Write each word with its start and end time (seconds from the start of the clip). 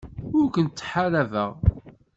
Ur 0.37 0.47
kent-ttḥaṛabeɣ. 0.53 1.49